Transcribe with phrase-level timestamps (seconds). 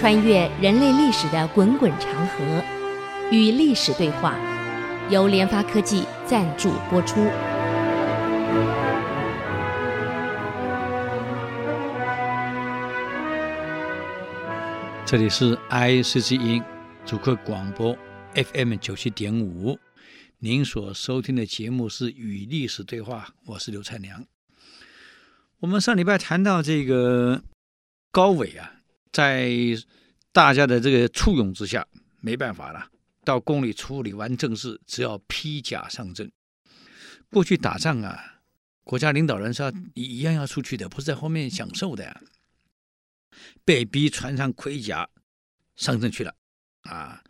[0.00, 2.64] 穿越人类历史的滚滚长河，
[3.30, 4.34] 与历史对话，
[5.10, 7.16] 由联发科技赞助播出。
[15.04, 16.62] 这里是 I C C 音
[17.04, 17.94] 主客广播
[18.32, 19.78] FM 九七点五，
[20.38, 24.24] 您所收听的节目是《与历史对话》，我是刘灿良。
[25.58, 27.42] 我们上礼拜谈到这个
[28.10, 28.79] 高伟啊，
[29.12, 29.50] 在
[30.32, 31.86] 大家的这个簇拥之下，
[32.20, 32.90] 没办法了，
[33.24, 36.30] 到宫里处理完政事，只要披甲上阵。
[37.30, 38.40] 过去打仗啊，
[38.84, 42.20] 国家领导人是要一样要出去的，不是在后面享受的呀。
[43.64, 45.08] 被逼穿上盔甲
[45.76, 46.34] 上阵去了
[46.82, 47.22] 啊！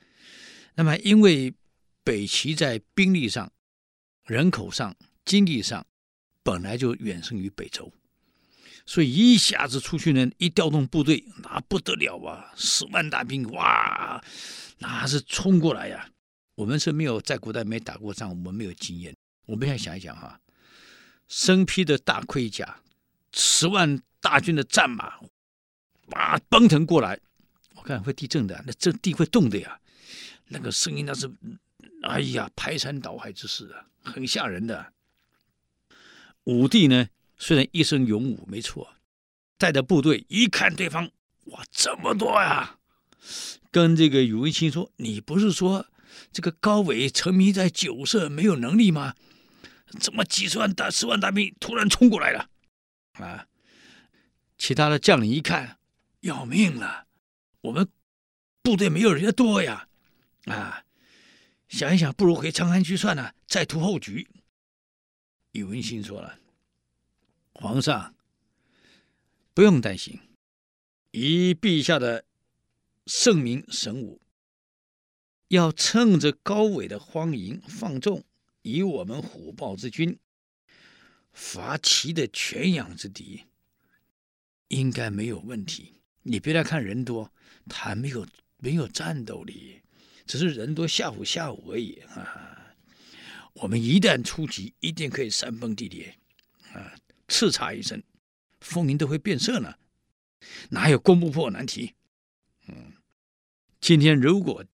[0.74, 1.54] 那么，因为
[2.02, 3.52] 北齐在兵力上、
[4.24, 5.86] 人口上、经济上
[6.42, 7.92] 本来就远胜于北周，
[8.86, 12.52] 所以一下子出去呢，一调动部队，那不得了啊！
[12.56, 14.22] 十万大兵哇，
[14.78, 16.10] 那是冲过来呀！
[16.56, 19.14] 我们是没有在古代没打过仗，我们没有经验。
[19.46, 20.40] 我们现在想一想哈，
[21.28, 22.78] 身披的大盔甲，
[23.32, 25.18] 十万大军的战马。
[26.08, 27.18] 哇，奔腾过来，
[27.76, 29.80] 我看会地震的，那这地会动的呀，
[30.48, 31.30] 那个声音那是，
[32.02, 34.92] 哎呀，排山倒海之势啊，很吓人的。
[36.44, 37.08] 武帝呢，
[37.42, 38.96] 虽然一身勇武，没错，
[39.56, 41.10] 带着部队一看对方，
[41.46, 42.78] 哇，这么多呀，
[43.70, 45.86] 跟这个宇文新说：“你不是说
[46.30, 49.14] 这个高纬沉迷在酒色，没有能力吗？
[49.98, 52.50] 怎么几十万大十万大兵突然冲过来了？”
[53.18, 53.46] 啊，
[54.58, 55.78] 其他的将领一看。
[56.20, 57.06] 要命了！
[57.62, 57.88] 我们
[58.60, 59.88] 部队没有人家多呀，
[60.44, 60.84] 啊，
[61.68, 64.28] 想一想，不如回长安去算了，再图后局。
[65.52, 66.38] 宇文新说了
[67.60, 68.14] ：“皇上
[69.52, 70.18] 不用担心，
[71.10, 72.24] 以陛下的
[73.06, 74.18] 圣明神武，
[75.48, 78.24] 要趁着高纬的荒淫放纵，
[78.62, 80.18] 以我们虎豹之军
[81.34, 83.44] 伐齐的犬养之敌，
[84.68, 87.30] 应该没有问题。”你别来看人多，
[87.68, 89.82] 他没有没有战斗力，
[90.26, 92.74] 只是人多吓唬吓唬而已啊！
[93.52, 96.16] 我们一旦出击，一定可以山崩地裂
[96.72, 96.94] 啊！
[97.30, 98.02] 叱咤一声，
[98.60, 99.76] 风云都会变色呢，
[100.70, 101.94] 哪有攻不破难题？
[102.66, 102.94] 嗯，
[103.80, 104.64] 今天如果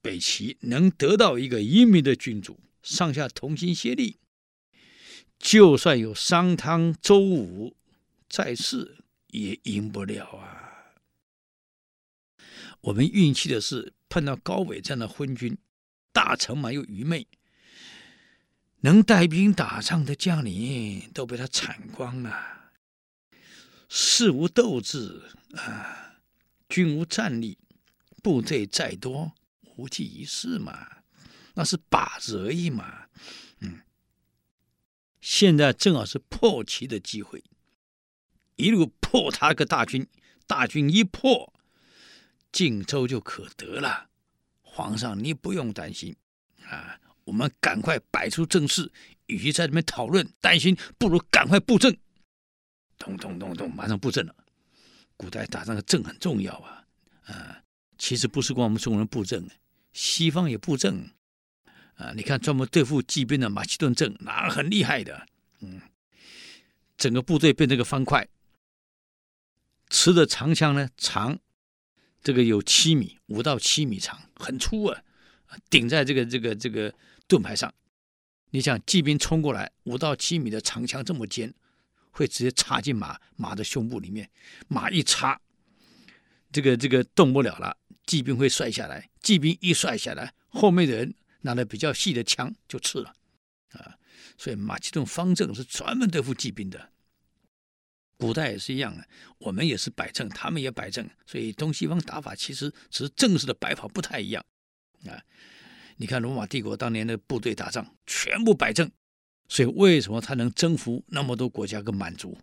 [0.00, 4.18] 北齐能得到一个英明的君主，上下同心协力，
[5.38, 7.76] 就算有商汤、周武
[8.26, 10.94] 在世，也赢不了啊！
[12.80, 15.58] 我们运气的是碰到高纬这样的昏君，
[16.12, 17.26] 大臣嘛又愚昧，
[18.80, 22.70] 能带兵打仗的将领都被他铲光了，
[23.88, 25.22] 士无斗志
[25.54, 26.20] 啊，
[26.68, 27.58] 军无战力，
[28.22, 29.32] 部队再多
[29.76, 31.02] 无济于事嘛，
[31.54, 33.06] 那是靶子而已嘛。
[33.60, 33.80] 嗯，
[35.20, 37.42] 现在正好是破齐的机会，
[38.54, 40.06] 一路破他个大军，
[40.46, 41.52] 大军一破。
[42.50, 44.08] 荆州就可得了，
[44.62, 46.16] 皇上你不用担心
[46.66, 46.98] 啊！
[47.28, 48.90] 我们赶快摆出阵势，
[49.26, 51.94] 与其在这边讨论担心，不如赶快布阵。
[52.96, 54.34] 咚咚咚咚，马上布阵了。
[55.14, 56.86] 古代打仗的阵很重要啊！
[57.26, 57.62] 啊，
[57.98, 59.46] 其实不是光我们中国人布阵，
[59.92, 61.10] 西方也布阵
[61.96, 62.14] 啊！
[62.16, 65.26] 你看专门对付骑兵的马其顿阵，那很厉害的。
[65.60, 65.82] 嗯，
[66.96, 68.26] 整个部队变成个方块，
[69.90, 71.38] 持的长枪呢长。
[72.22, 75.02] 这个有七米，五到七米长，很粗啊！
[75.70, 76.92] 顶在这个这个这个
[77.28, 77.72] 盾牌上，
[78.50, 81.54] 你想骑兵冲过来，五到七米的长枪这么尖，
[82.10, 84.28] 会直接插进马马的胸部里面，
[84.66, 85.38] 马一插，
[86.50, 89.10] 这个这个动不了了，骑兵会摔下来。
[89.22, 93.12] 骑兵一摔下来，后面的人拿了比较细的枪就刺了
[93.72, 93.98] 啊！
[94.38, 96.90] 所以马其顿方阵是专门对付骑兵的。
[98.16, 99.06] 古代也是一样的，
[99.36, 104.42] 我们也是摆阵，他们也摆阵，所以东西方打法其实只是正式的摆法不太一样
[105.06, 105.22] 啊。
[106.00, 108.90] 你看罗马帝国当年的部队打仗，全部摆阵，
[109.48, 112.38] 所以为什么他能征服那么多国家跟蛮族，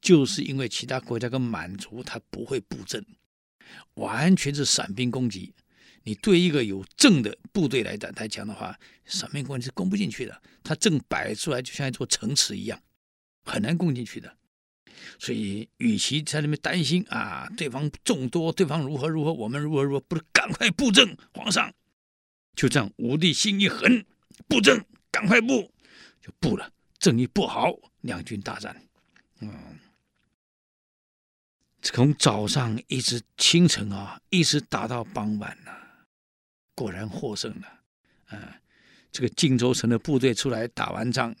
[0.00, 3.04] 就是因为其他国家跟蛮族他不会布阵，
[3.94, 5.52] 完全是散兵攻击。
[6.04, 12.80] 你对一个有阵的部队来讲来讲的话，散兵攻击是攻不进去的，他阵摆出来就像一座城池一样，
[13.44, 14.36] 很难攻进去的。
[15.18, 21.16] 所以，与其在那边担心啊，对方众多，对方如何如何，我们如何如何，不如赶快布阵。
[21.34, 21.72] 皇上
[22.54, 24.04] 就这样，武帝心一横，
[24.46, 25.72] 布阵，赶快布，
[26.20, 26.70] 就布了。
[26.98, 27.72] 阵一布好，
[28.02, 28.88] 两军大战。
[29.40, 29.78] 嗯，
[31.80, 35.72] 从早上一直清晨啊，一直打到傍晚呐、
[36.76, 37.66] 果然获胜了。
[38.26, 38.60] 啊，
[39.10, 41.34] 这个晋州城的部队出来打完仗，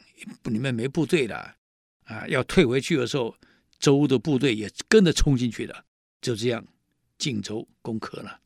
[0.44, 1.54] 里面没部队了，
[2.06, 3.36] 啊，要退回去的时候，
[3.78, 5.84] 周的部队也跟着冲进去了。
[6.20, 6.66] 就这样，
[7.18, 8.41] 晋州攻克了。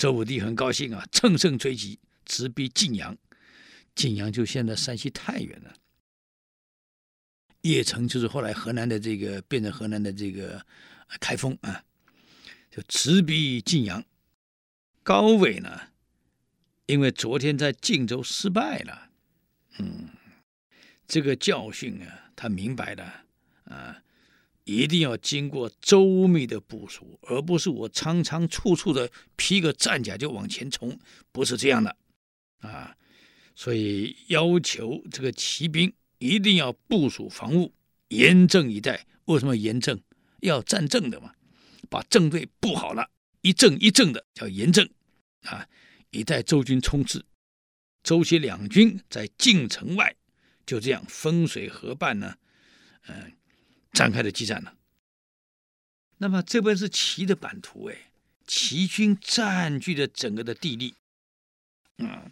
[0.00, 3.18] 周武帝很高兴啊，乘胜追击，直逼晋阳。
[3.94, 5.74] 晋阳就现在山西太原了。
[7.60, 10.64] 邺城就是后来河南的这个变成河南的这个
[11.20, 11.84] 开封啊，
[12.70, 14.02] 就直逼晋阳。
[15.02, 15.78] 高纬呢，
[16.86, 19.10] 因为昨天在晋州失败了，
[19.80, 20.08] 嗯，
[21.06, 23.24] 这个教训啊，他明白了
[23.64, 24.02] 啊，
[24.70, 30.96] 一定要经过周密的部署，而不是我仓仓促促的披个战甲就往前冲，
[31.32, 31.96] 不是这样的
[32.60, 32.96] 啊，
[33.56, 35.92] 所以要求这个骑兵。
[36.22, 37.72] 一定要部署防务，
[38.08, 39.06] 严阵以待。
[39.24, 39.98] 为什么严阵？
[40.40, 41.32] 要战阵的嘛，
[41.88, 43.08] 把阵队布好了，
[43.40, 44.86] 一阵一阵的叫严阵
[45.44, 45.66] 啊，
[46.10, 47.24] 以待周军冲刺。
[48.02, 50.14] 周齐两军在晋城外，
[50.66, 52.34] 就这样分水河畔呢，
[53.08, 53.32] 嗯，
[53.92, 54.74] 展开了激战了。
[56.18, 58.12] 那么这边是齐的版图，哎，
[58.46, 60.94] 齐军占据了整个的地利，
[61.98, 62.30] 嗯，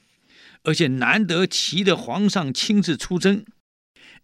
[0.63, 3.45] 而且难得齐的皇上亲自出征。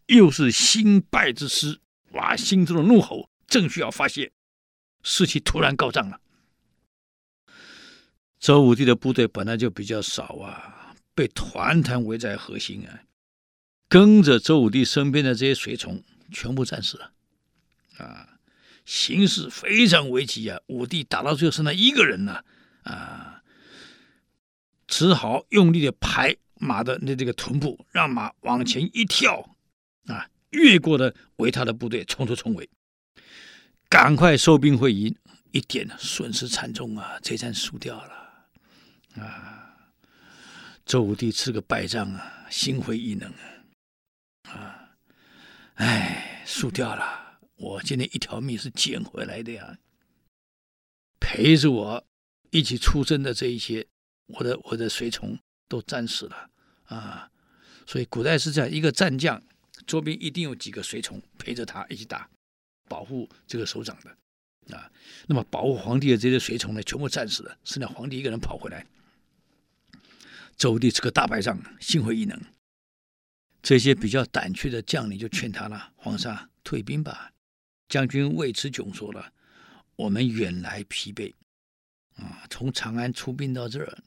[0.09, 2.37] 又是新败之师，哇！
[2.37, 4.33] 心中的怒吼正需要发泄，
[5.03, 6.21] 士气突然高涨了。
[8.39, 13.05] 周武帝的部队本来就比较少啊，被团团围在核心啊，
[13.89, 17.14] 跟着周武帝身边的这些随从全部战死了，
[17.99, 18.29] 啊，
[18.85, 20.61] 形势非常危急啊！
[20.67, 22.45] 武帝打到最后剩下一个人了，
[22.83, 23.43] 啊，
[24.87, 29.57] 只好用力的拍马的那这个臀部，让马往前一跳。
[30.07, 30.29] 啊！
[30.51, 32.69] 越过了围他的部队，冲出重围，
[33.89, 35.17] 赶快收兵回营，
[35.51, 37.19] 一点损失惨重啊！
[37.23, 39.89] 这战输掉了啊！
[40.85, 43.33] 周武帝吃个败仗啊，心灰意冷
[44.43, 44.53] 啊！
[44.53, 44.91] 啊，
[45.77, 47.24] 哎，输掉了！
[47.57, 49.79] 我今天一条命是捡回来的呀！
[51.21, 52.07] 陪着我
[52.51, 53.87] 一起出征的这一些，
[54.27, 56.51] 我的我的随从都战死了
[56.87, 57.31] 啊！
[57.87, 59.43] 所以古代是这样一个战将。
[59.87, 62.31] 周边一定有几个随从陪着他一起打，
[62.89, 64.91] 保护这个首长的啊。
[65.27, 68.87] 那么保护皇帝的这些随从呢，全部战死了，剩下皇帝一个人跑回来。
[70.57, 72.41] 周武帝吃个大败仗，心灰意冷。
[73.63, 77.33] 这些比较胆怯的将领就劝他了：“皇上退兵吧。”
[77.89, 79.33] 将军尉迟迥说了
[79.97, 81.33] ：“我们远来疲惫
[82.17, 84.03] 啊，从长安出兵到这儿，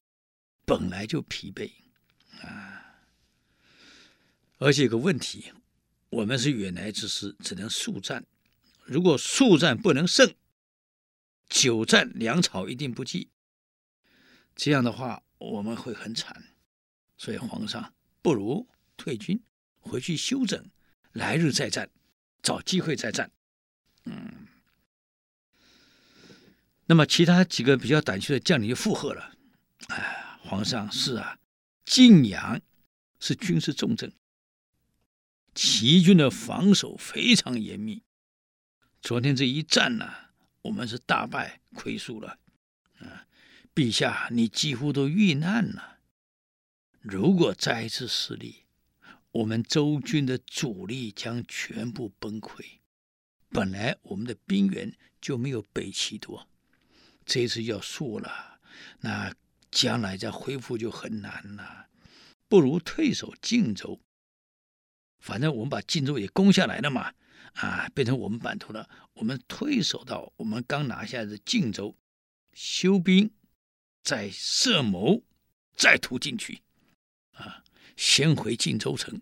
[0.65, 1.71] 本来就疲惫
[2.41, 3.01] 啊，
[4.57, 5.51] 而且有个问题。”
[6.09, 8.25] 我们是远来之师，只能速战。
[8.85, 10.33] 如果速战不能胜，
[11.49, 13.29] 久战粮草一定不济。
[14.55, 16.45] 这样的话，我们会很惨。
[17.17, 18.65] 所以皇上不如
[18.95, 19.43] 退军
[19.81, 20.71] 回去休整，
[21.11, 21.89] 来日再战，
[22.41, 23.29] 找机会再战。
[24.07, 24.47] 嗯。
[26.85, 29.35] 那么其他几个比较胆怯的将领就附和了
[29.89, 31.37] ：“哎，皇上是啊，
[31.83, 32.61] 晋阳
[33.19, 34.11] 是军事重镇。”
[35.53, 38.03] 齐军的防守非常严密，
[39.01, 40.07] 昨天这一战呢，
[40.61, 42.37] 我们是大败亏输了。
[42.99, 43.25] 啊，
[43.75, 45.97] 陛下，你几乎都遇难了。
[47.01, 48.63] 如果再一次失利，
[49.31, 52.76] 我们周军的主力将全部崩溃。
[53.57, 56.47] 本来我们的兵源就没有北齐多，
[57.25, 58.59] 这一次要输了，
[58.99, 59.33] 那
[59.71, 61.89] 将来再恢复就很难了。
[62.47, 63.99] 不如退守晋州。
[65.19, 67.15] 反正我们把晋州也攻下来了嘛，
[67.53, 68.87] 啊，变成我们版图了。
[69.13, 71.97] 我们退守到我们刚拿下的晋州，
[72.53, 73.31] 休兵，
[74.03, 75.23] 再设谋，
[75.75, 76.61] 再突进去，
[77.31, 77.63] 啊，
[77.95, 79.19] 先回晋州城。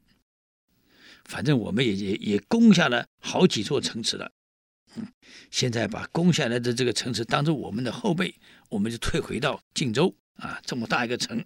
[1.25, 4.31] 反正我们也也也攻下了好几座城池了，
[5.51, 8.33] 现在把攻下来的这个城池当做我们的后背，
[8.69, 11.43] 我们就退回到晋州啊，这么大一个城。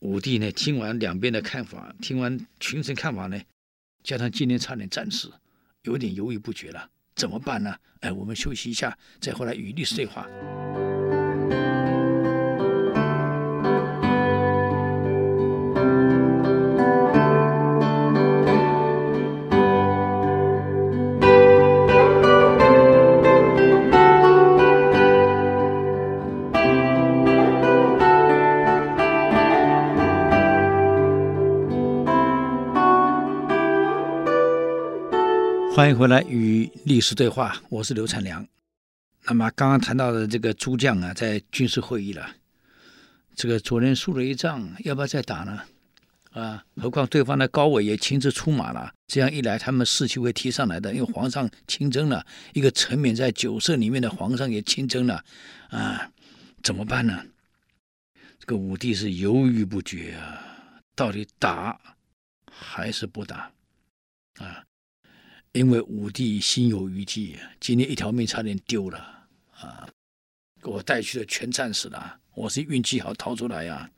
[0.00, 3.40] 武帝呢，听完两边的看法，听完群臣看法呢，
[4.02, 5.32] 加上今天差点战死，
[5.82, 7.74] 有点犹豫不决了，怎么办呢？
[8.00, 10.28] 哎，我们休息一下，再回来与历史对话。
[35.76, 38.48] 欢迎回来与历史对话，我是刘灿良。
[39.26, 42.34] 那么刚刚谈到的这个诸将啊，在军事会议了，
[43.34, 45.60] 这个昨天输了一仗，要不要再打呢？
[46.30, 50.94] 啊，何况对方的高纬也亲自出马了，这样一来，他们士气会提上来的。
[50.94, 55.22] 因为皇上亲征了，一个沉湎在酒色里面的皇上也亲征了，
[55.68, 56.10] 啊，
[56.62, 57.22] 怎么办呢？
[58.38, 60.40] 这个武帝是犹豫不决啊，
[60.94, 61.78] 到底打
[62.50, 63.52] 还是不打？
[64.38, 64.64] 啊？
[65.56, 69.88] 因为武帝心有余悸，今天一条命差点丢了啊！
[70.60, 73.90] 给我带去的全战死了，我是运气好逃出来呀。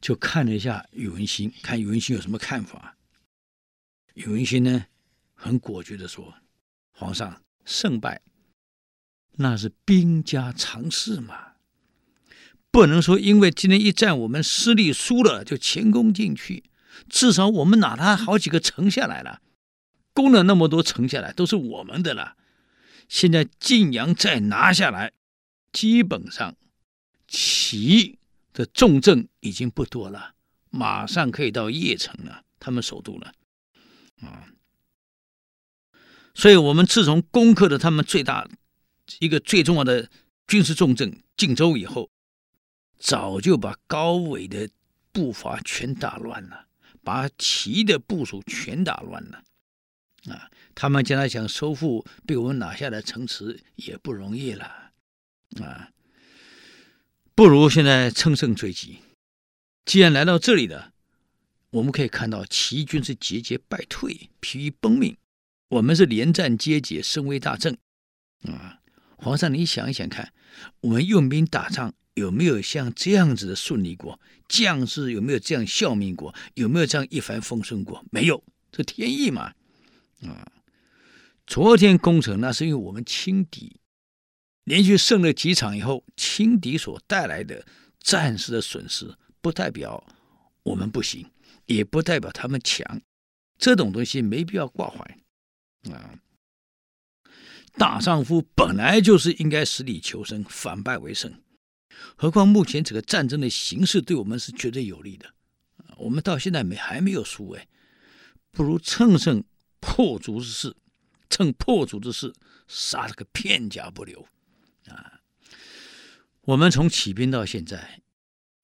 [0.00, 2.96] 就看了一下宇文新，看宇文新有什么看法。
[4.14, 4.86] 宇文新呢，
[5.34, 6.34] 很果决的说
[6.90, 8.20] ：“皇上胜败，
[9.36, 11.52] 那是兵家常事嘛，
[12.72, 16.64] 不能说因为今天一战我们失利输了就前功尽弃。”
[17.08, 19.40] 至少我们拿他好几个城下来了，
[20.12, 22.36] 攻了那么多城下来，都是我们的了。
[23.08, 25.12] 现在晋阳再拿下来，
[25.72, 26.56] 基本上
[27.26, 28.18] 齐
[28.52, 30.34] 的重镇已经不多了，
[30.70, 33.32] 马上可以到邺城了，他们首都了。
[34.20, 34.48] 啊，
[36.34, 38.48] 所以我们自从攻克了他们最大
[39.20, 40.10] 一个最重要的
[40.46, 42.10] 军事重镇晋州以后，
[42.98, 44.68] 早就把高纬的
[45.12, 46.67] 步伐全打乱了。
[47.08, 49.42] 把齐的部署全打乱了，
[50.26, 50.50] 啊！
[50.74, 54.92] 他们将来想收复被我们拿下的城池也不容易了，
[55.62, 55.88] 啊！
[57.34, 58.98] 不如现在乘胜追击。
[59.86, 60.92] 既然来到这里了，
[61.70, 65.14] 我们可以看到齐军是节节败退，疲于奔命；
[65.70, 67.78] 我们是连战皆捷，声威大振。
[68.42, 68.80] 啊！
[69.16, 70.34] 皇上，你想一想看，
[70.82, 71.94] 我们用兵打仗。
[72.18, 74.20] 有没有像这样子的顺利过？
[74.48, 76.34] 将士有没有这样效命过？
[76.54, 78.04] 有没有这样一帆风顺过？
[78.10, 79.54] 没有，这天意嘛。
[80.22, 80.52] 啊，
[81.46, 83.80] 昨天攻城那是因为我们轻敌，
[84.64, 87.64] 连续胜了几场以后，轻敌所带来的
[88.00, 90.02] 战士的损失，不代表
[90.62, 91.30] 我们不行，
[91.66, 93.00] 也不代表他们强。
[93.58, 94.98] 这种东西没必要挂怀
[95.92, 96.18] 啊。
[97.74, 101.32] 大丈夫本来就是应该死里求生，反败为胜。
[102.16, 105.32] 何况目前这个战争的形势对我们是绝对有利的，
[105.96, 107.68] 我们到现在没还没有输哎，
[108.50, 109.44] 不如乘胜
[109.80, 110.76] 破竹之势，
[111.30, 112.32] 趁破竹之势
[112.66, 114.26] 杀了个片甲不留
[114.86, 115.20] 啊！
[116.42, 118.02] 我们从起兵到现在，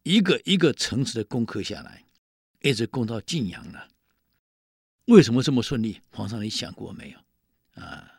[0.03, 2.05] 一个一个城池的攻克下来，
[2.61, 3.89] 一直攻到晋阳了。
[5.07, 6.01] 为什么这么顺利？
[6.11, 8.11] 皇上，你想过没有啊？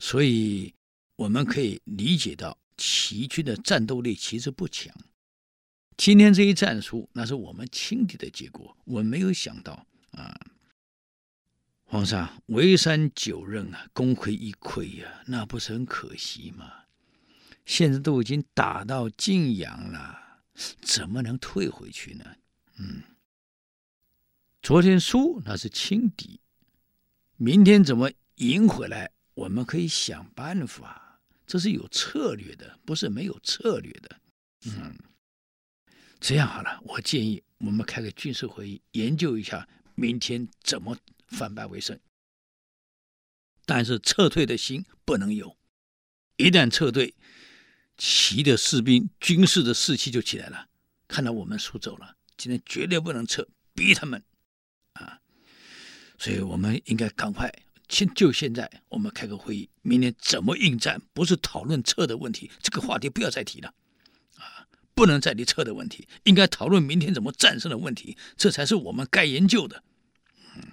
[0.00, 0.74] 所以
[1.14, 2.58] 我们可以理解到。
[2.76, 4.94] 齐军的战斗力其实不强，
[5.96, 8.76] 今天这一战输，那是我们轻敌的结果。
[8.84, 10.38] 我没有想到啊，
[11.84, 16.70] 皇上围山九仞啊，功亏一篑呀，那不是很可惜吗？
[17.64, 20.42] 现在都已经打到晋阳了，
[20.82, 22.24] 怎么能退回去呢？
[22.76, 23.02] 嗯，
[24.60, 26.40] 昨天输那是轻敌，
[27.36, 29.10] 明天怎么赢回来？
[29.34, 31.05] 我们可以想办法。
[31.46, 34.20] 这是有策略的，不是没有策略的。
[34.66, 34.98] 嗯，
[36.18, 40.98] 这样好了，我建议我们开个军事会议，研究一下明天怎么
[41.28, 41.98] 反败为胜。
[43.64, 45.56] 但是撤退的心不能有，
[46.36, 47.14] 一旦撤退，
[47.96, 50.68] 齐的士兵军事的士气就起来了。
[51.08, 54.24] 看到我们输走了，今天绝对不能撤，逼他们
[54.94, 55.20] 啊！
[56.18, 57.52] 所以我们应该赶快。
[57.88, 61.00] 现就现在，我们开个会议，明年怎么应战？
[61.12, 63.72] 不是讨论撤的问题，这个话题不要再提了，
[64.36, 69.84] 啊，不能再提撤的问题，应该讨论明天怎么战胜的问题，这才是我们该研究的。
[70.56, 70.72] 嗯，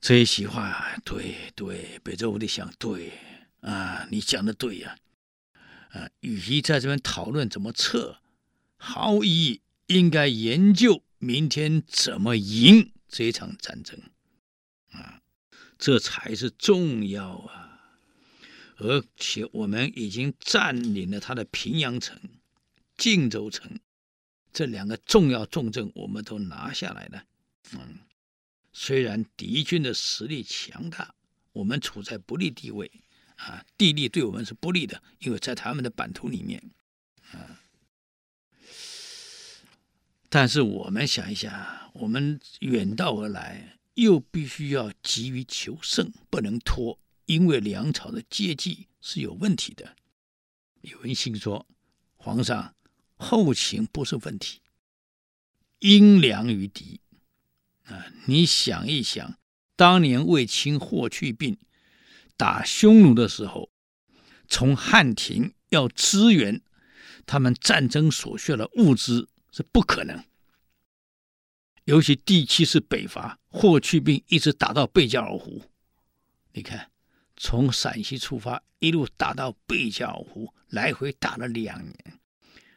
[0.00, 3.12] 这一席话，对对，北周武帝想对
[3.60, 4.96] 啊，你讲的对呀，
[5.90, 8.18] 啊，与其在这边讨论怎么撤，
[8.78, 14.00] 毫无意义，应该研究明天怎么赢这一场战争。
[14.92, 15.20] 啊
[15.78, 17.64] 这才是重要啊！
[18.78, 22.18] 而且我们已经占领了他的平阳城、
[22.96, 23.80] 晋州城
[24.52, 27.24] 这两个重要重镇，我们都拿下来了。
[27.72, 28.00] 嗯，
[28.72, 31.14] 虽然敌军的实力强大，
[31.52, 32.90] 我们处在不利地位
[33.36, 36.70] 啊，地利对我们是不利的，因为在他们的版图里面
[37.32, 37.60] 啊。
[40.28, 43.75] 但是我们想一想，我们远道而来。
[43.96, 49.96] 又必须要急于求胜，不能拖，因为粮草的接济是有问题的。
[50.82, 51.66] 宇文新说
[52.16, 52.74] ：“皇上，
[53.16, 54.60] 后勤不是问题，
[55.78, 57.00] 应粮于敌
[57.84, 58.06] 啊！
[58.26, 59.38] 你想一想，
[59.74, 61.56] 当年卫青霍去病
[62.36, 63.70] 打匈奴的时候，
[64.46, 66.60] 从汉庭要支援
[67.24, 70.22] 他们战争所需要的物资是不可能。
[71.86, 75.62] 尤其第七次北伐，霍去病一直打到贝加尔湖。
[76.52, 76.90] 你看，
[77.36, 82.18] 从陕西出发，一路打到贝加尔湖，来回打了两年。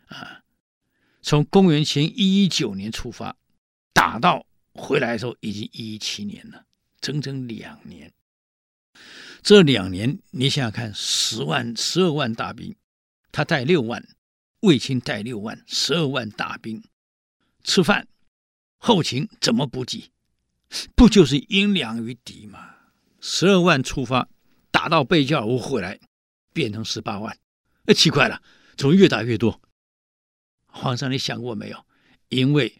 [0.09, 0.43] 啊，
[1.23, 3.35] 从公元前一一九年出发，
[3.93, 6.67] 打到回来的时候已经一一七年了，
[7.01, 8.13] 整整两年。
[9.41, 12.75] 这两年，你想想看，十万、十二万大兵，
[13.31, 14.07] 他带六万，
[14.59, 16.83] 卫青带六万，十二万大兵，
[17.63, 18.07] 吃饭。
[18.79, 20.11] 后勤怎么补给？
[20.95, 22.75] 不就是英良于敌吗？
[23.19, 24.27] 十二万出发，
[24.71, 25.99] 打到贝加尔湖回来，
[26.53, 27.37] 变成十八万。
[27.85, 28.41] 哎，奇怪了，
[28.77, 29.61] 怎么越打越多？
[30.67, 31.85] 皇上，你想过没有？
[32.29, 32.73] 因为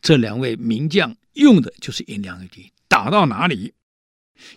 [0.00, 3.74] 这两位名将用的就是英良于敌，打到哪里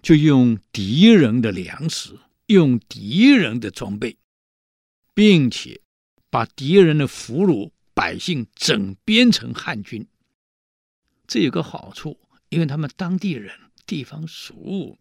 [0.01, 4.15] 就用敌人的粮食，用敌人的装备，
[5.13, 5.81] 并且
[6.29, 10.07] 把敌人的俘虏百姓整编成汉军。
[11.29, 12.19] 这有个好处，
[12.49, 13.53] 因为他们当地人
[13.85, 14.97] 地方熟，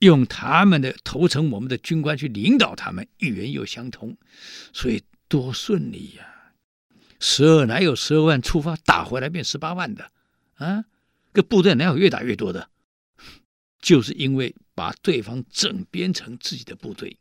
[0.00, 4.14] 用他们的头层我们的军官去领导他们，语言又相通，
[4.74, 6.52] 所以多顺利呀、
[7.18, 10.12] 十二哪有十二万出发打回来变十八万的
[10.56, 10.84] 啊？
[11.32, 12.68] 这部队哪有越打越多的？
[13.80, 17.16] 就是因为把对方整编成自己的部队。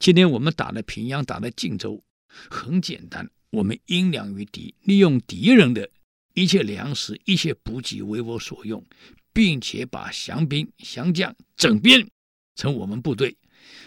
[0.00, 2.02] 今天我们打的平阳，打的晋州，
[2.50, 5.88] 很简单，我们英良于敌，利用敌人的。
[6.34, 8.84] 一切粮食、一切补给为我所用，
[9.32, 12.06] 并且把降兵、降将整编
[12.54, 13.36] 成我们部队，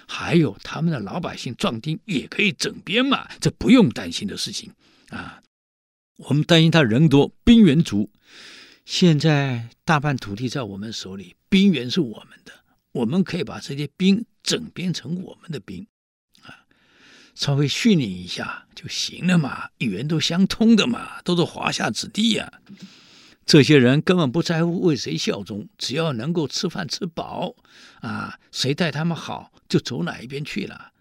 [0.08, 4.72] 还有他们的老百姓壮丁也可以整编嘛，这不用担心的事情
[5.10, 5.42] 啊。
[6.18, 8.12] 我们担心他人多，兵源足。
[8.86, 12.52] 现在大半土地在我们手里，兵源是我们的，
[12.92, 15.88] 我们可以把这些兵整编成我们的兵。
[17.36, 22.62] 稍微训练一下就行了嘛，语言都相通的嘛，都是华夏子弟呀、啊。
[23.46, 27.56] 这些人根本不在乎为谁效忠，只要能够吃饭吃饱，
[28.00, 30.92] 啊，谁待他们好就走哪一边去了。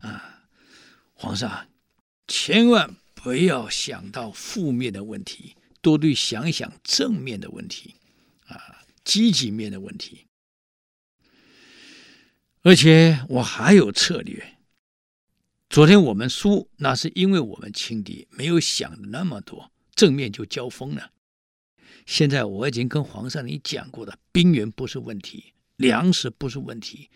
[0.00, 0.42] 啊，
[1.12, 1.68] 皇上，
[2.26, 7.94] 千万不要想到负面的问题，多去想想正面的问题，
[8.48, 10.26] 啊，积极面的问题。
[12.62, 14.51] 而且我还有策略。
[15.72, 21.12] 昨天我们输，那是因为我们轻敌，没有想的那么多，正面就交锋了。
[22.04, 27.08] 现在我已经跟皇上你讲过的，兵源不是问题，粮食不是问题，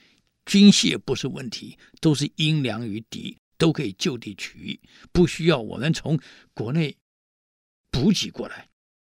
[0.47, 4.81] 军械不是问题，都是英良于敌，都可以就地取，
[5.13, 6.19] 不需要我们从
[6.55, 6.97] 国内
[7.91, 8.71] 补给过来。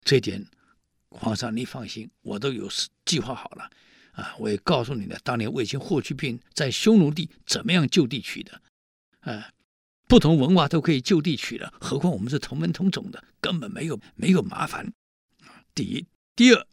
[0.02, 0.44] 这点，
[1.10, 2.68] 皇上你放心，我都有
[3.04, 3.70] 计划好了
[4.14, 4.34] 啊！
[4.40, 8.60] 我也告诉你了，当年卫青、霍去病在匈奴地怎么样就地取的。
[9.28, 9.52] 呃，
[10.06, 14.90] 不同文化都可以就地取了，何况我们是同门同种的，根本没有没有麻烦。
[15.74, 16.66] 第一，第二，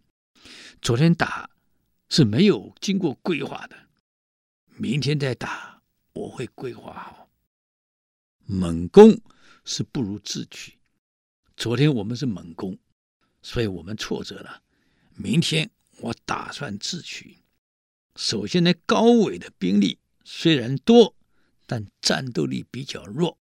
[0.81, 1.49] 昨天打
[2.07, 3.75] 是没有经过规划的，
[4.77, 5.81] 明天再打
[6.13, 7.29] 我会规划好。
[8.45, 9.19] 猛攻
[9.65, 10.77] 是不如智取，
[11.57, 12.79] 昨天我们是猛攻，
[13.41, 14.63] 所以我们挫折了。
[15.13, 17.39] 明天我打算智取。
[18.15, 21.13] 首先呢，高伟的兵力虽然多。
[21.65, 23.37] 但战斗力比较弱，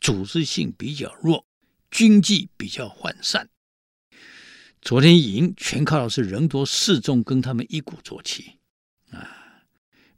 [0.00, 1.46] 组织性比较弱，
[1.90, 3.48] 军纪比较涣散。
[4.80, 8.58] 昨天赢全靠的是人多势众，跟他们一鼓作气
[9.10, 9.64] 啊！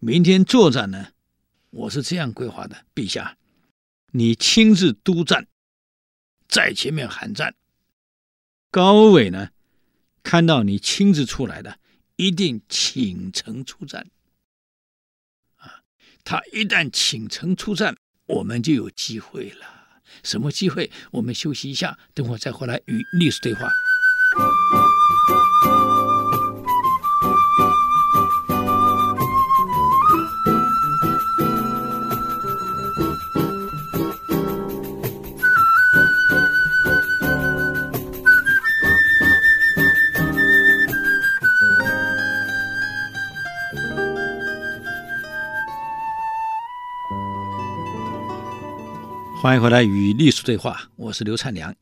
[0.00, 1.12] 明天作战呢，
[1.70, 3.38] 我是这样规划的：陛下，
[4.10, 5.46] 你亲自督战，
[6.48, 7.54] 在前面喊战。
[8.72, 9.50] 高伟呢，
[10.22, 11.78] 看到你亲自出来的，
[12.16, 14.10] 一定倾城出战。
[16.28, 20.00] 他一旦请城出战，我们就有机会了。
[20.24, 20.90] 什么机会？
[21.12, 23.70] 我们休息一下，等会再回来与历史对话。
[49.46, 51.76] 欢迎回来与历史对话，我是刘灿良。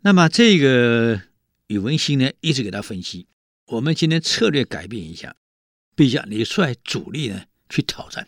[0.00, 1.22] 那么这个
[1.68, 3.28] 宇文新呢，一直给他分析。
[3.66, 5.36] 我们今天策略改变一下，
[5.94, 8.26] 陛下，你率主力呢去挑战。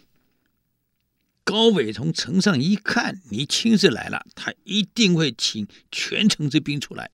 [1.42, 7.10] 高伟从城上一看，你亲自来了，他一定会请全城之兵出来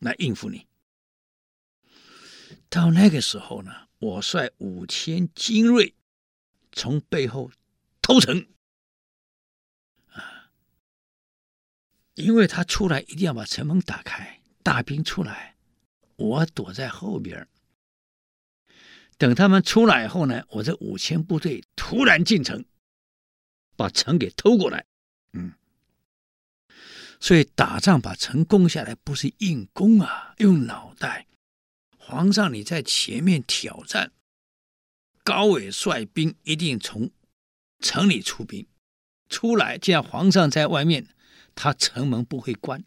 [0.00, 0.66] 来应付你。
[2.68, 3.70] 到那个时候呢，
[4.00, 5.94] 我率五千精锐
[6.72, 7.52] 从背后
[8.02, 8.46] 偷城
[12.20, 15.56] 因为他出来一定要把城门打开，大兵出来，
[16.16, 17.48] 我躲在后边。
[19.18, 22.64] 等他们出来以后呢，我这五千部队突然进城，
[23.76, 24.86] 把城给偷过来。
[25.32, 25.52] 嗯，
[27.20, 31.26] 所以打仗把城攻下来不是硬攻啊，用脑袋。
[31.98, 34.12] 皇上你在前面挑战，
[35.22, 37.10] 高伟率兵一定从
[37.80, 38.66] 城里出兵，
[39.28, 41.06] 出来见皇上在外面，
[41.62, 42.82] 他城门不会关。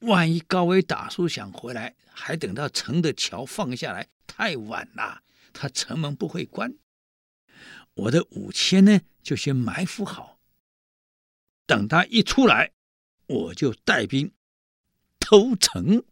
[0.00, 4.10] 万一高威打输想回来，还等到城的桥放下来。
[4.26, 5.22] 太晚了，
[5.54, 6.76] 他城门不会关。
[7.94, 10.38] 我的五千呢，就先埋伏好，
[11.64, 12.72] 等他一出来，
[13.26, 14.30] 我就带兵
[15.18, 16.04] 偷城，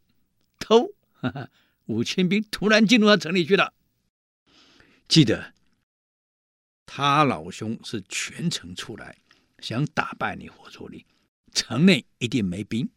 [0.58, 1.50] 偷，哈哈，
[1.84, 3.74] 五千兵突然进入到城里去了。
[5.06, 5.52] 记得，
[6.86, 9.18] 他老兄是全城出来，
[9.58, 11.04] 想打败你活捉你，
[11.54, 12.90] 城内一定没兵，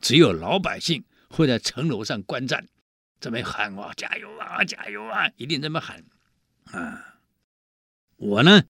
[0.00, 2.68] 只有老百姓会在城楼上观战。
[3.18, 5.28] 这么喊我加油啊，加油啊！
[5.36, 6.04] 一定这么喊
[6.66, 7.20] 啊！
[8.16, 8.64] 我呢，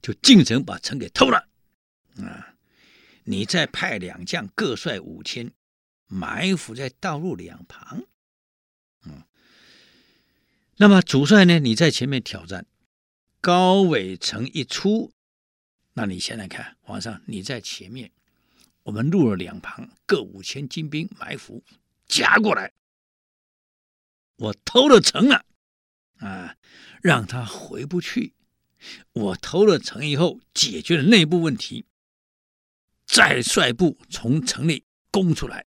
[0.00, 1.48] 就进城把城给偷了
[2.18, 2.54] 啊！
[3.24, 5.52] 你再派两将各率五千，
[6.06, 8.04] 埋伏在道路两旁。
[10.76, 11.60] 那么主帅呢？
[11.60, 12.66] 你在前面挑战，
[13.40, 15.12] 高伟城一出，
[15.94, 18.10] 那你现在看，皇上你在前面，
[18.82, 21.62] 我们路的两旁各五千精兵埋伏，
[22.06, 22.72] 夹过来。
[24.36, 25.44] 我偷了城了，
[26.18, 26.56] 啊，
[27.02, 28.34] 让他回不去。
[29.12, 31.84] 我偷了城以后，解决了内部问题，
[33.04, 35.66] 再率部从城里攻出来。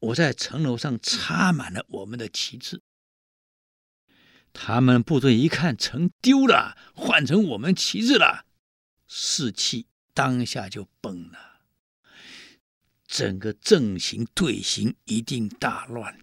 [0.00, 2.82] 我在城楼上插满了我们的旗帜，
[4.52, 8.44] 他们部队一看城丢了，换成我们旗帜了，
[9.08, 11.62] 士气当下就崩了，
[13.06, 16.20] 整个阵型队形一定大乱。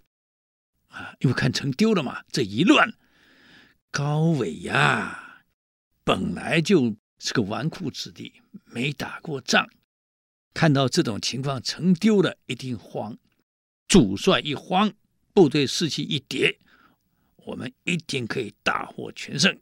[0.87, 2.93] 啊，因为看城丢了嘛，这一乱，
[3.91, 5.43] 高伟呀，
[6.05, 9.67] 本来就是个纨绔子弟，没打过仗，
[10.53, 13.17] 看到这种情况，城丢了，一定慌。
[13.87, 14.93] 主帅一慌，
[15.33, 16.59] 部队士气一跌，
[17.37, 19.59] 我们一定可以大获全胜。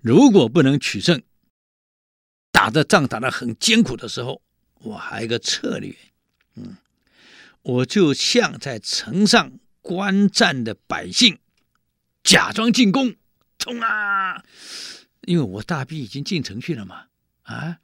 [0.00, 1.22] 如果不能取胜，
[2.56, 4.40] 打的仗打得很艰苦的时候，
[4.78, 5.94] 我还有一个策略，
[6.54, 6.78] 嗯，
[7.60, 9.52] 我就像在城上。
[9.82, 11.38] 观战的百姓
[12.24, 13.14] 假装进攻，
[13.56, 14.42] 冲啊！
[15.20, 17.06] 因为我大兵已经进城去了嘛，
[17.44, 17.78] 啊，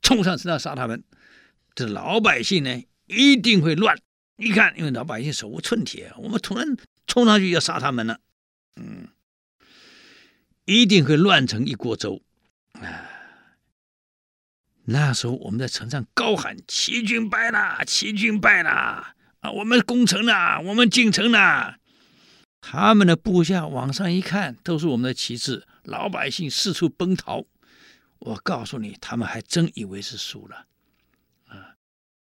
[0.00, 1.04] 冲上城要杀他们。
[1.74, 4.00] 这老百姓呢，一定会乱。
[4.36, 6.66] 你看，因为老百姓手无寸铁，我们突然
[7.06, 8.20] 冲上去要杀他们了，
[8.76, 9.08] 嗯，
[10.64, 12.22] 一定会乱成一锅粥
[12.72, 13.03] 啊！
[14.86, 19.50] 那时候我们在城上高喊：“齐军败了，齐军败了。”啊！
[19.50, 21.76] 我们攻城了，我们进城了。
[22.62, 27.44] 他们的部下往上一看，都是我们的旗帜，老百姓四处奔逃。
[28.20, 30.66] 我告诉你，他们还真以为是输了，
[31.46, 31.76] 啊，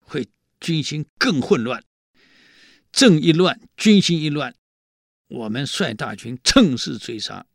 [0.00, 0.28] 会
[0.60, 1.82] 军心更混乱。
[2.92, 4.54] 阵一乱，军心一乱，
[5.28, 7.46] 我们率大军乘势追杀，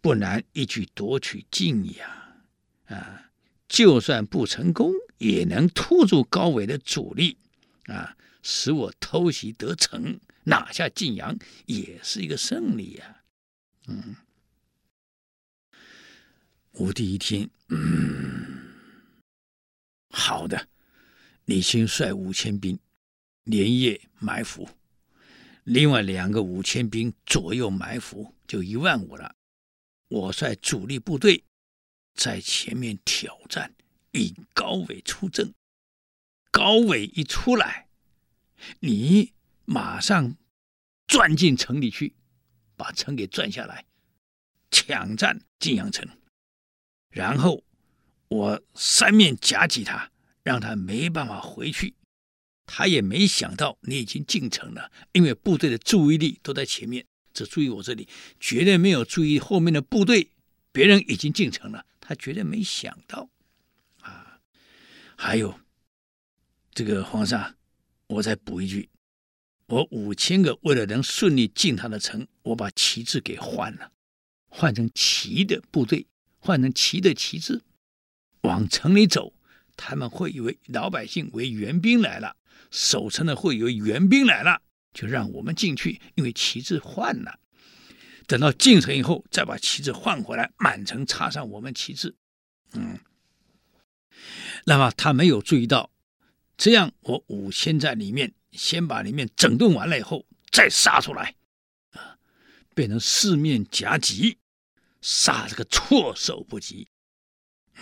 [0.00, 2.10] 不难一举夺取晋阳。
[2.86, 3.23] 啊，
[3.68, 7.38] 就算不成功，也能拖住高伟的主力，
[7.84, 8.16] 啊。
[8.46, 13.22] 使我偷袭得逞，拿下晋阳，也是一个胜利呀、
[13.86, 14.14] 嗯，
[16.72, 18.74] 武帝一听，嗯，
[20.10, 20.68] 好的，
[21.46, 22.78] 你先率五千兵
[23.44, 24.68] 连夜埋伏，
[25.62, 29.34] 另外两个五千兵左右埋伏，就一万五了。
[30.08, 31.42] 我率主力部队
[32.14, 33.74] 在前面挑战，
[34.12, 35.52] 引高伟出阵。
[36.50, 37.88] 高伟一出来。
[38.80, 39.32] 你
[39.64, 40.36] 马上
[41.06, 42.14] 钻进城里去，
[42.76, 43.84] 把城给钻下来，
[44.70, 46.08] 抢占晋阳城，
[47.10, 47.62] 然后
[48.28, 50.10] 我三面夹击他，
[50.42, 51.94] 让他没办法回去。
[52.64, 58.08] 他也没想到你已经进城了，因为部队的注意力都在前面，只注意我这里，
[58.40, 60.30] 绝对没有注意后面的部队。
[60.72, 63.28] 别人已经进城了，他绝对没想到。
[64.02, 64.38] 啊，
[65.16, 65.58] 还有
[66.72, 67.56] 这个皇上。
[68.06, 68.90] 我再补一句，
[69.66, 73.90] 我五千个为了能顺利进他的城，我把旗帜给换了，
[74.46, 76.06] 换成旗的部队，
[76.38, 77.62] 换成旗的旗帜，
[78.42, 79.32] 往城里走，
[79.74, 82.36] 他们会以为老百姓为援兵来了，
[82.70, 84.60] 守城的会以为援兵来了，
[84.92, 87.40] 就让我们进去，因为旗帜换了。
[88.26, 92.14] 等到进城以后，再把旗帜换回来，满城插上我们旗帜。
[92.72, 92.98] 嗯，
[94.64, 95.90] 那么他没有注意到，
[96.56, 101.34] 这样我五千在里面，先把里面整顿完了以后，再杀出来，
[101.90, 102.18] 啊，
[102.74, 104.38] 变成四面夹击，
[105.00, 106.88] 杀这个措手不及。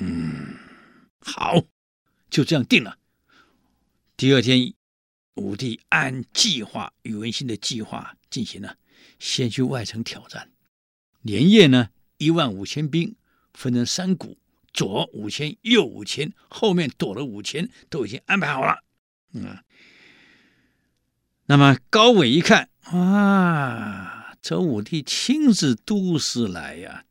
[0.00, 0.56] 嗯，
[1.20, 1.62] 好，
[2.28, 2.98] 就这样定了。
[4.16, 4.74] 第二天，
[5.34, 8.76] 武帝按计划，宇文新的计划进行了。
[9.18, 10.50] 先去外城挑战，
[11.20, 13.14] 连夜呢，一万五千兵
[13.54, 14.38] 分成三股，
[14.72, 18.82] 左五千，右五千，后面躲了五千，都已经安排好了。
[19.32, 19.58] 嗯，
[21.46, 27.04] 那么高纬一看，啊，周武帝亲自督师来呀，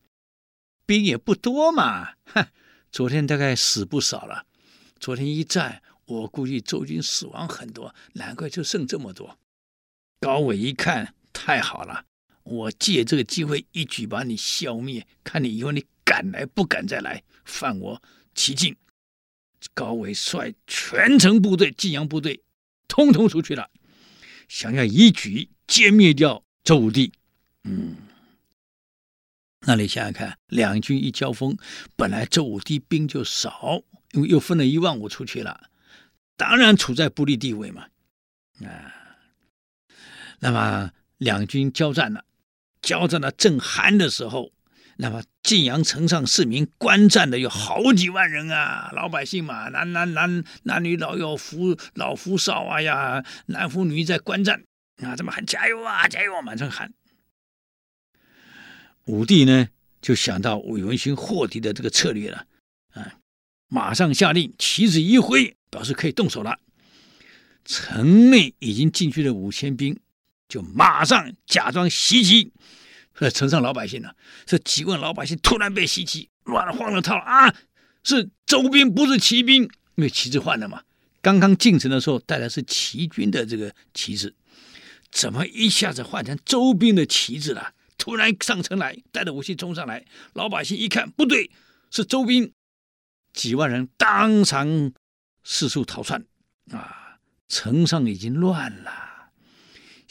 [0.85, 2.47] 兵也不多嘛，哼，
[2.91, 4.45] 昨天大概死不少了。
[4.99, 9.39] 昨天一战，我估计周军死亡很多，难怪就剩这么多。
[10.19, 11.15] 高纬一看。
[11.33, 12.05] 太好了！
[12.43, 18.01] 我借这个机会一举把你消灭，看你以后你敢来不敢再来犯我
[18.33, 18.75] 齐境。
[19.75, 22.41] 高伟率全城部队、晋阳部队，
[22.87, 23.69] 通通出去了，
[24.47, 27.13] 想要一举歼灭掉周武帝。
[27.63, 27.95] 嗯，
[29.59, 31.55] 那你想想看，两军一交锋，
[31.95, 35.69] 本来周武帝兵就少，因为又分了一万五出去了，
[36.35, 37.85] 当然处在不利地位嘛。
[38.65, 38.91] 啊，
[40.39, 40.91] 那么。
[41.21, 42.25] 两军交战了，
[42.81, 44.51] 交战的正酣的时候，
[44.97, 54.63] 那么晋阳城上市民观战的有好几万人啊，老百姓嘛，男男男男女老幼夫老夫少啊呀，男妇女在观战
[55.03, 56.91] 啊，这么喊加油啊加油啊，满城喊。
[59.05, 59.67] 武帝呢
[60.01, 62.47] 就想到韦文新获敌的这个策略了
[62.93, 63.13] 啊，
[63.67, 66.57] 马上下令旗子一挥，表示可以动手了。
[67.63, 69.99] 城内已经进去了五千兵。
[70.51, 72.51] 就马上假装袭击，
[73.19, 74.09] 呃，城上老百姓呢，
[74.45, 77.55] 这几万老百姓突然被袭击，乱了慌了套啊！
[78.03, 79.63] 是周兵，不是骑兵，
[79.95, 80.83] 因为旗帜换了嘛。
[81.21, 84.35] 刚刚进城的时候带的是齐军的这个旗帜，
[85.09, 87.73] 怎么一下子换成周兵的旗帜了？
[87.97, 91.49] 突然上城来，带着武器冲上来，老百姓一看不对，
[91.91, 92.51] 是周兵，
[93.31, 94.91] 几万人当场
[95.45, 96.25] 四处逃窜
[96.71, 97.19] 啊！
[97.47, 99.10] 城上已经乱了。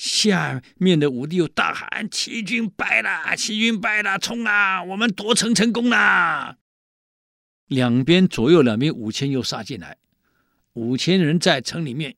[0.00, 3.36] 下面的武帝又大喊：“齐军败了！
[3.36, 4.18] 齐军败了！
[4.18, 4.82] 冲啊！
[4.82, 6.56] 我们夺城成功了！”
[7.68, 9.98] 两边左右两边五千又杀进来，
[10.72, 12.16] 五千人在城里面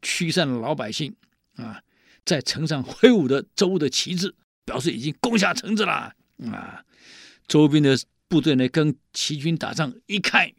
[0.00, 1.16] 驱散了老百姓
[1.56, 1.82] 啊，
[2.24, 4.32] 在城上挥舞着周的旗帜，
[4.64, 6.14] 表示已经攻下城子了
[6.52, 6.84] 啊。
[7.48, 10.52] 周边的部队呢，跟齐军打仗，一看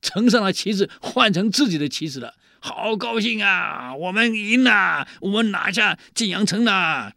[0.00, 2.32] 城上的旗帜换成自己的旗帜了。
[2.64, 3.92] 好高兴啊！
[3.92, 7.12] 我们赢了，我们拿下晋阳城了，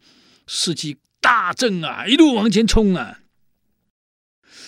[0.48, 2.04] 士气大振啊！
[2.04, 3.20] 一路往前冲啊！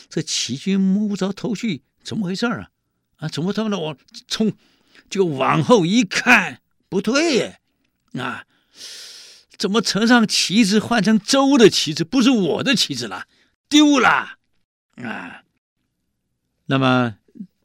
[0.08, 2.70] 这齐军摸不着头绪，怎么回事啊？
[3.16, 4.52] 啊，怎么这么的往冲？
[5.10, 7.60] 就往后一看，不对耶！
[8.12, 8.46] 啊，
[9.58, 13.26] 怎么城上旗子换成周的旗子，不是我的旗子了？
[13.68, 14.38] 丢了
[15.02, 15.42] 啊！
[16.66, 17.16] 那么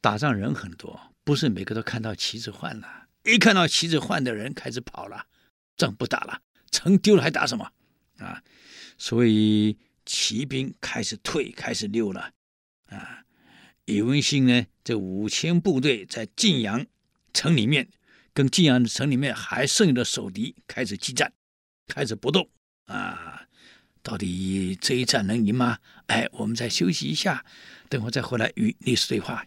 [0.02, 3.03] 打仗人很多，不是每个都看到旗子换了。
[3.24, 5.28] 一看到旗子换的人开始跑了，
[5.78, 7.72] 仗不打了，城丢了还打什么
[8.18, 8.44] 啊？
[8.98, 12.32] 所以骑兵开始退，开始溜了
[12.88, 13.24] 啊。
[13.86, 16.86] 宇文新呢，这五千部队在晋阳
[17.34, 17.90] 城里面，
[18.34, 21.34] 跟晋阳城里面还剩余的守敌开始激战，
[21.88, 22.50] 开始搏斗
[22.86, 23.48] 啊。
[24.02, 25.80] 到底这一战能赢吗？
[26.08, 27.46] 哎，我们再休息一下，
[27.88, 29.46] 等会再回来与历史对话。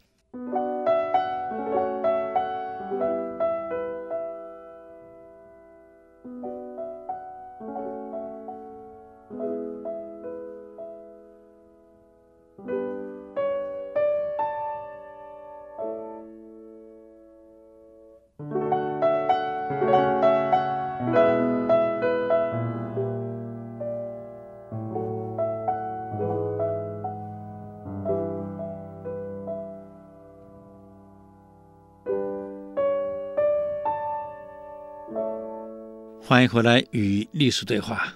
[36.28, 38.12] 欢迎回来与历史对话，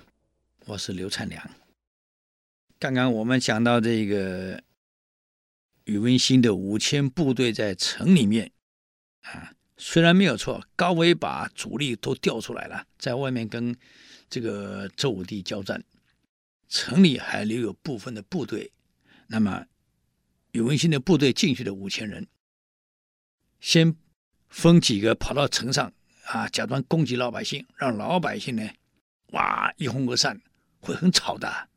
[0.66, 1.48] 我是刘灿良。
[2.76, 4.60] 刚刚我们讲到这个
[5.84, 8.50] 宇文新的五千部队在城里面
[9.20, 13.76] 啊，虽然没有错，高纬把主力都调出来了，在外面跟
[14.28, 15.80] 这个周武帝交战，
[16.68, 18.72] 城里还留有部分的部队。
[19.28, 19.64] 那么
[20.50, 22.26] 宇文新的部队进去的五千人，
[23.60, 23.94] 先
[24.48, 25.92] 分几个跑到城上。
[26.30, 28.68] 啊，假装攻击老百姓，让老百姓呢
[29.32, 30.40] 哇，一哄而散，
[30.78, 31.68] 会很吵的。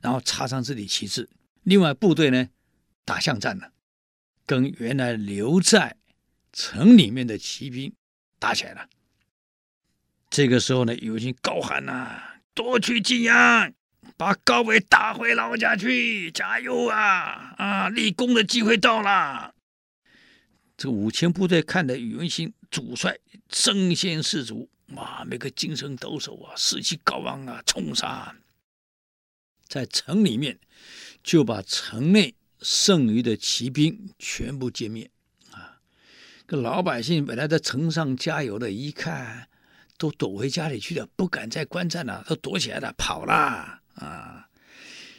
[0.00, 1.28] 然后插上自己旗帜，
[1.64, 2.48] 另外部队呢
[3.04, 3.72] 打巷战了，
[4.46, 5.96] 跟原来留在
[6.52, 7.92] 城里面的骑兵
[8.38, 8.88] 打起来了。
[10.30, 12.20] 这个时候呢，宇文新高喊呐、
[12.54, 13.72] ：“夺取晋阳，
[14.16, 17.54] 把高伟打回老家去，加油啊！
[17.56, 19.54] 啊，立功的机会到了。”
[20.76, 23.18] 这五千部队看着宇文新主帅
[23.50, 28.34] 身先士卒，哇，每个精神抖擞啊，士气高昂啊，冲杀！
[29.66, 30.58] 在城里面
[31.22, 35.10] 就把城内剩余的骑兵全部歼灭
[35.50, 35.80] 啊！
[36.46, 39.48] 这老百姓本来在城上加油的，一看
[39.98, 44.48] 都躲回家里去了，不敢再观战了，都躲起来了，跑了啊！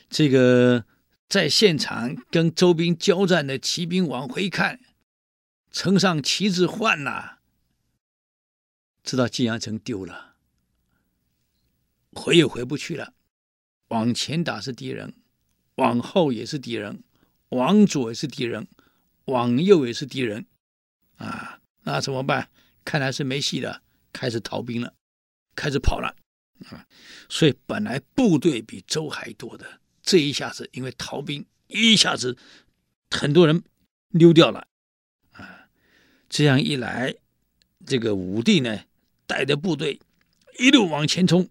[0.09, 0.85] 这个
[1.27, 4.79] 在现场跟周兵交战的骑兵往回看。
[5.69, 7.36] 城上旗子换了，
[9.07, 10.35] 知道晋阳城丢了，
[12.11, 13.13] 回也回不去了。
[13.87, 15.13] 往前打是敌人，
[15.75, 17.05] 往后也是敌人，
[17.47, 18.67] 往左也是敌人，
[19.23, 20.45] 往右也是敌人，
[21.15, 22.49] 啊，那怎么办？
[22.83, 24.93] 看来是没戏了，开始逃兵了，
[25.55, 26.13] 开始跑了，
[26.65, 26.85] 啊，
[27.29, 32.37] 所以本来部队比周还多的，这一下子因为逃兵，一下子
[33.09, 33.63] 很多人
[34.09, 34.67] 溜掉了。
[35.31, 35.69] 啊
[36.27, 37.15] 这样一来，
[37.85, 38.83] 这个武帝呢，
[39.27, 39.99] 带着部队
[40.57, 41.49] 一路往前冲。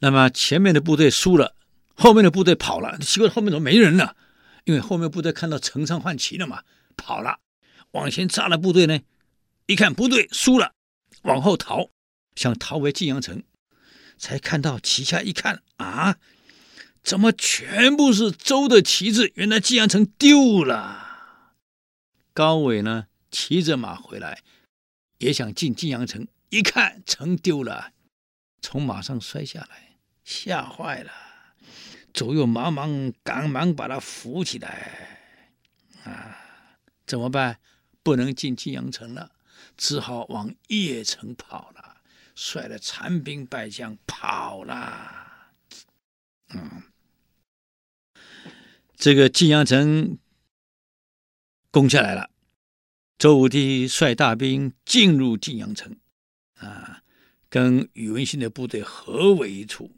[0.00, 1.54] 那么前面的部队输了，
[1.94, 2.98] 后面的部队跑了。
[2.98, 4.16] 奇怪，后面怎么没人了？
[4.64, 6.64] 因为后面部队看到城上换旗了嘛，
[6.96, 7.38] 跑了。
[7.92, 9.00] 往前扎的部队呢，
[9.66, 10.72] 一看不对，输了，
[11.22, 11.90] 往后逃，
[12.34, 13.42] 想逃回晋阳城。
[14.18, 16.16] 才看到旗下一看啊，
[17.02, 19.32] 怎么全部是周的旗帜？
[19.34, 21.00] 原来晋阳城丢了。
[22.32, 24.42] 高伟呢，骑着马回来，
[25.22, 26.26] 也想进晋阳城。
[26.50, 27.92] 一看城丢了，
[28.60, 31.12] 从马上摔下来，吓坏了。
[32.12, 35.20] 左右忙忙赶忙把他扶起来。
[36.04, 36.36] 啊，
[37.06, 37.60] 怎么办？
[38.02, 39.30] 不能进晋阳城了，
[39.76, 42.02] 只好往邺城跑了。
[42.34, 45.52] 率了残兵败将跑了。
[46.48, 46.82] 嗯，
[48.96, 50.18] 这个晋阳城。
[51.70, 52.28] 攻下来了，
[53.22, 55.96] 周武帝率大兵进入晋阳城，
[56.56, 57.04] 啊，
[57.48, 59.92] 跟宇文新的部队合围一处。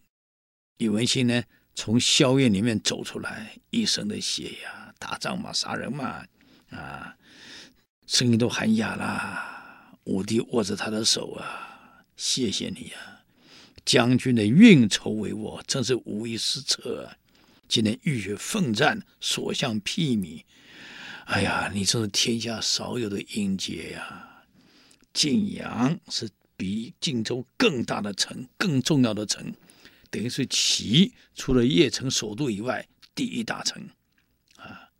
[0.76, 1.42] 宇文新呢，
[1.74, 6.26] 从硝烟里面走出来，一身的血呀，打仗嘛，杀人嘛，
[6.68, 7.16] 啊，
[8.06, 9.96] 声音都喊哑了。
[10.04, 13.24] 武帝握着他的手啊，谢谢你啊，
[13.86, 17.16] 将军的运筹帷幄，真是无一失策。
[17.68, 20.42] 今天浴血奋战，所向披靡。
[21.26, 24.44] 哎呀，你这是天下少有的英杰呀！
[25.14, 29.52] 晋阳是比晋州更大的城，更重要的城，
[30.10, 33.88] 等于是齐除了邺城首都以外第一大城
[34.56, 34.90] 啊！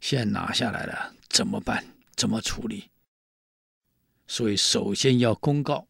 [0.00, 1.84] 现在拿下来了，怎么办？
[2.16, 2.84] 怎么处理？
[4.26, 5.86] 所以首先要公告，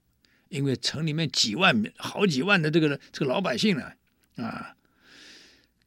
[0.49, 3.93] 因为城里面几万、好几万的这个这个老百姓呢，
[4.45, 4.77] 啊，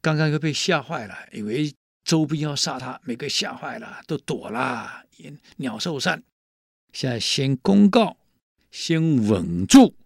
[0.00, 1.74] 刚刚又被吓坏了，以为。
[2.12, 5.06] 周兵要杀他，每个吓坏了，都躲了，
[5.56, 6.22] 鸟兽散。
[6.92, 8.18] 现在先公告，
[8.70, 9.96] 先稳住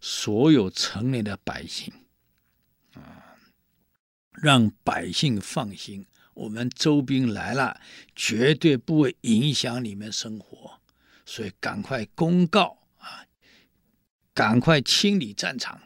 [0.00, 1.92] 所有城内的百姓，
[2.94, 3.34] 啊，
[4.34, 7.80] 让百姓放心，我们周兵来了，
[8.14, 10.78] 绝对不会影响你们生活。
[11.26, 13.26] 所以赶快公告啊，
[14.32, 15.82] 赶快清理战场，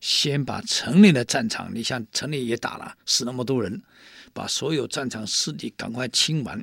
[0.00, 3.80] 先把城内的战场，你像城里也打了，死那么多人。
[4.36, 6.62] 把所有战场尸体赶快清完，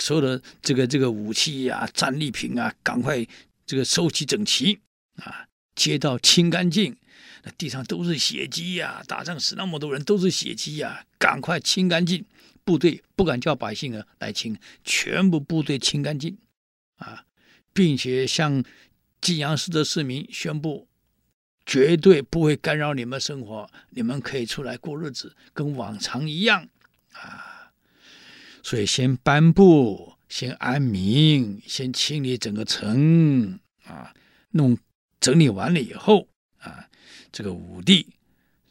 [0.00, 3.26] 所有的这个这个武器呀、啊、战利品啊，赶快
[3.64, 4.78] 这个收集整齐
[5.16, 6.94] 啊，街道清干净，
[7.42, 12.22] 那地上都是血迹呀，打仗死那么多人都是血迹呀，赶快清干净。
[12.64, 16.36] 部队不敢叫百姓啊来清，全部部队清干净
[16.96, 17.24] 啊，
[17.72, 18.62] 并且向
[19.22, 20.86] 晋阳市的市民宣布，
[21.64, 26.68] 绝对不会干扰你们生活，你们可以出来过日子，跟往常一样。
[27.22, 27.70] 啊，
[28.62, 34.14] 所以先颁布，先安民，先清理整个城啊，
[34.50, 34.78] 弄
[35.20, 36.26] 整理完了以后
[36.58, 36.88] 啊，
[37.30, 38.06] 这个武帝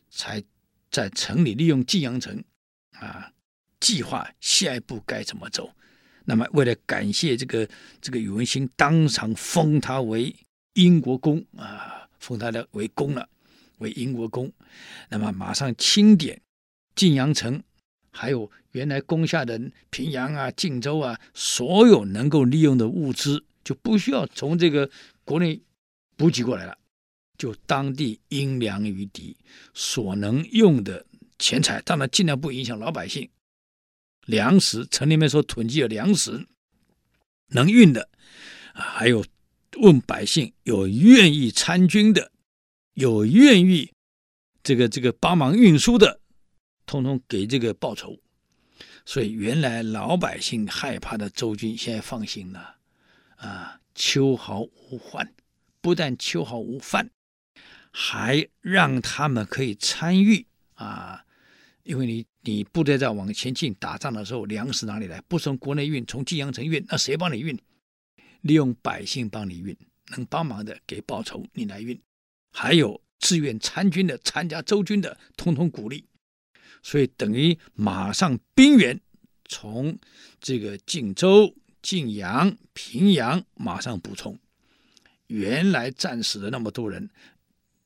[0.10, 0.42] 才
[0.90, 2.44] 在城里利用晋阳城
[2.94, 3.32] 啊，
[3.80, 5.72] 计划下一步该怎么走。
[6.26, 7.68] 那么为了感谢这个
[8.02, 10.36] 这个宇文新，当场封他为
[10.74, 13.28] 英国公啊，封他的为公了，
[13.78, 14.52] 为英国公。
[15.10, 16.42] 那么马上清点
[16.96, 17.62] 晋阳城。
[18.12, 24.90] 还有原来攻下的平阳啊、晋州啊，所有能够利用的物资就不需要从这个
[25.24, 25.62] 国内
[26.18, 26.78] 补给过来了，
[27.38, 29.38] 就当地因粮于敌，
[29.74, 31.06] 所能用的
[31.38, 33.30] 钱财，当然尽量不影响老百姓。
[34.26, 36.46] 粮食，城里面所囤积的粮食，
[37.48, 38.10] 能运的，
[38.74, 39.26] 啊还有
[39.78, 42.32] 问百姓有愿意参军的，
[42.94, 43.92] 有愿意
[44.62, 46.20] 这个这个帮忙运输的，
[46.90, 48.20] 通通给这个报酬。
[49.06, 52.76] 所以原来老百姓害怕的周军，现在放心了，
[53.36, 55.32] 啊，秋毫无患，
[55.82, 57.10] 不但秋毫无犯。
[57.92, 61.26] 还让他们可以参与啊，
[61.84, 65.20] 因为你你部队在往前进打仗的时候，粮食哪里来？
[65.22, 67.58] 不从国内运，从晋阳城运，那谁帮你运？
[68.42, 69.76] 利用百姓帮你运，
[70.10, 72.00] 能帮忙的给报酬，你来运。
[72.52, 76.06] 还有自愿参军的、参加周军的，通通鼓励。
[76.82, 79.00] 所以等于马上兵源
[79.46, 79.98] 从
[80.40, 84.38] 这个晋州、晋阳、平阳马上补充。
[85.28, 87.10] 原来战死的那么多人。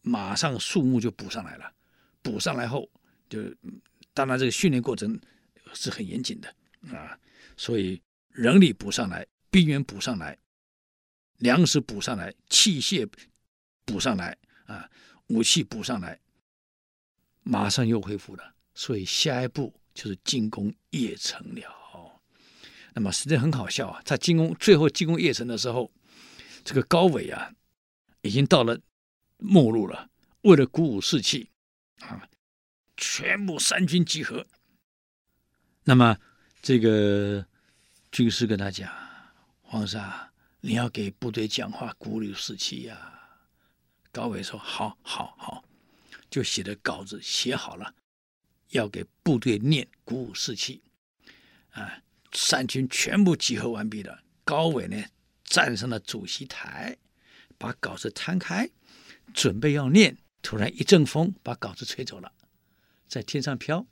[0.05, 1.73] 马上数目就补上来了，
[2.21, 2.91] 补上来后，
[3.29, 3.39] 就
[4.13, 5.17] 当然这个训练过程
[5.73, 6.53] 是很严谨的
[6.93, 7.17] 啊，
[7.55, 10.37] 所以人力补上来，兵员补上来，
[11.37, 13.09] 粮食补上来，器械
[13.85, 14.89] 补上来啊，
[15.27, 16.19] 武器补上来，
[17.43, 22.21] 马上又恢复了，所以下一步就是进攻邺城了。
[22.93, 25.91] 那么实际很好笑啊，在进攻最后进攻邺城的时候，
[26.63, 27.53] 这个高纬啊，
[28.21, 28.79] 已经到了。
[29.45, 30.09] 末路了，
[30.43, 31.49] 为了鼓舞士气，
[31.99, 32.29] 啊，
[32.95, 34.47] 全部三军集合。
[35.83, 36.17] 那么
[36.61, 37.45] 这个
[38.09, 38.89] 军师跟他讲
[39.59, 40.29] ：“皇上，
[40.61, 43.19] 你要给部队讲话，鼓舞士气呀、”
[44.13, 45.65] 高纬说：“好，好，好。”
[46.31, 47.93] 就写的稿子写好了，
[48.73, 50.83] 要给部队念，鼓舞士气。
[51.71, 54.23] 啊，三军全部集合完毕了。
[54.43, 55.03] 高纬呢，
[55.43, 56.97] 站上了主席台，
[57.57, 58.69] 把稿子摊开。
[59.33, 62.33] 准备要念，突然一阵风把稿子吹走了，
[63.07, 63.87] 在天上飘。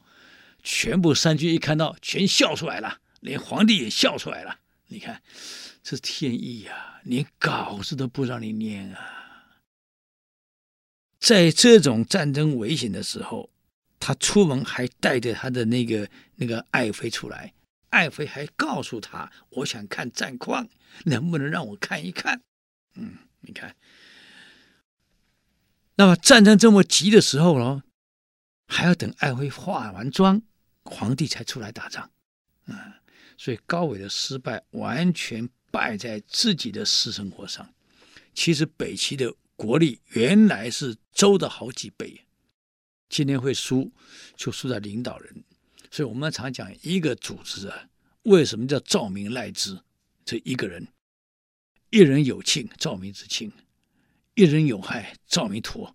[0.62, 4.60] 全部三军一看到，全笑出来了，连皇帝也笑出来了。
[4.88, 5.24] 你看，
[5.82, 9.62] 这天意呀，连稿子都不让你念啊！
[11.18, 13.51] 在这种战争危险的时候，
[14.02, 17.54] 他出门还带着他的那个那个爱妃出来，
[17.90, 20.68] 爱妃还告诉他：“我想看战况，
[21.06, 22.42] 能不能让我看一看？”
[22.96, 23.76] 嗯，你看。
[25.96, 27.84] 那么战争这么急的时候呢，
[28.66, 30.42] 还要等爱妃化完妆，
[30.84, 32.10] 皇帝才出来打仗，
[32.66, 33.02] 啊，
[33.38, 37.72] 所以高纬的失败完全败在自己的私生活上。
[38.34, 42.26] 其实北齐的国力原来是周的好几倍，
[43.12, 43.92] 今天会输
[44.38, 45.44] 就输在领导人。
[45.92, 47.90] 所以我们常讲一个组织啊，
[48.24, 49.78] 为什么叫赵明赖之？
[50.24, 50.88] 这一个人，
[51.90, 53.52] 一人有庆，赵明之庆。
[54.36, 55.94] 一人有害，赵弥陀，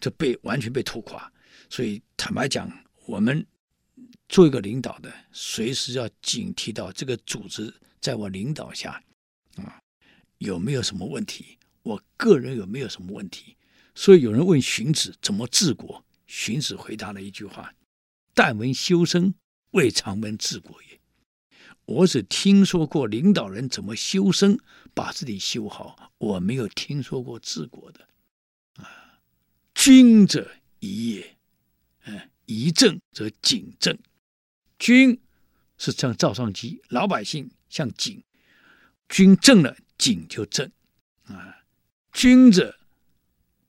[0.00, 1.30] 就被完全被拖垮。
[1.68, 2.70] 所以坦白讲，
[3.06, 3.44] 我们
[4.28, 9.02] 做一个领导的，随时要警惕到这个组织在我领导下
[9.56, 9.82] 啊
[10.38, 13.56] 有没有什么问题，我个人有没有什么问题。
[13.96, 17.74] 所以有人问荀子怎么治国，荀子回答了一句话
[18.34, 19.34] ：“但闻修身，
[19.72, 21.00] 未尝闻治国也。”
[21.84, 24.58] 我只听说过领导人怎么修身，
[24.94, 28.08] 把自己修好，我没有听说过治国的。
[28.76, 29.20] 啊，
[29.74, 31.36] 君者仪也，
[32.04, 33.98] 嗯，仪正则景正。
[34.78, 35.20] 君
[35.76, 38.22] 是像照相机，老百姓像景，
[39.08, 40.70] 君正了，景就正。
[41.24, 41.64] 啊，
[42.12, 42.78] 君者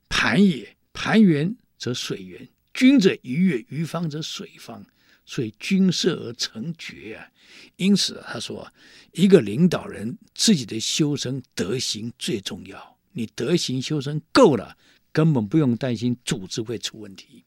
[0.08, 4.86] 盘也，盘圆则水源；君者鱼也，鱼方则水方。
[5.26, 7.28] 所以君设而成绝啊，
[7.76, 8.72] 因此他说，
[9.12, 12.98] 一个领导人自己的修身德行最重要。
[13.12, 14.78] 你德行修身够了，
[15.12, 17.44] 根本不用担心组织会出问题。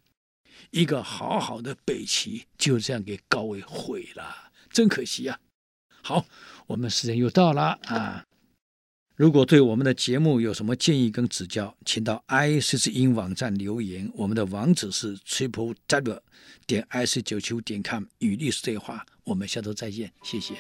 [0.71, 5.39] 一个好好的北齐就这样给高纬毁了，真可惜啊！
[6.03, 6.27] 好，
[6.67, 8.27] 我们时间又到了啊。
[9.17, 14.11] 如果对我们的节目有什么建议跟指教，请到 i c c 音网站留言。
[14.15, 16.21] 我们的网址是 triple w
[16.67, 19.07] 点 ic 九七五点 com 与历史对话。
[19.25, 20.57] 我们下周再见，谢谢。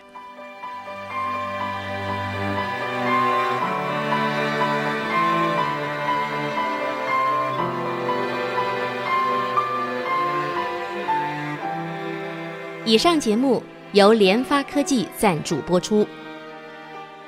[12.86, 16.09] 以上节目由联发科技赞助播出。